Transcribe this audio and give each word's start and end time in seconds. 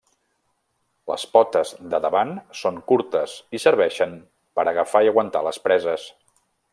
Les 1.11 1.25
potes 1.35 1.73
de 1.91 1.99
davant 2.07 2.33
són 2.61 2.81
curtes 2.93 3.37
i 3.59 3.63
serveixen 3.69 4.19
per 4.59 4.69
agafar 4.75 5.03
i 5.09 5.13
aguantar 5.15 5.47
les 5.51 5.65
preses. 5.69 6.09